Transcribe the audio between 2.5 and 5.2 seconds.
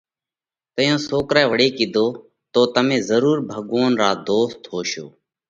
تو تمي ضرور ڀڳوونَ را ڌوست هوشو؟